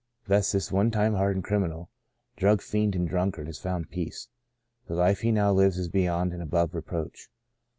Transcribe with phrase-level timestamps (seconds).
[0.25, 1.91] Thus this one time hardened criminal,
[2.35, 4.29] drug fiend and drunkard, has found peace.
[4.87, 7.29] The life he now lives is beyond and above reproach.